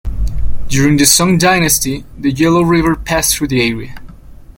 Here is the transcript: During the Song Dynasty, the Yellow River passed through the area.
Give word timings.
During 0.67 0.97
the 0.97 1.05
Song 1.05 1.37
Dynasty, 1.37 2.03
the 2.17 2.31
Yellow 2.31 2.63
River 2.63 2.95
passed 2.95 3.35
through 3.37 3.49
the 3.49 3.61
area. 3.61 3.93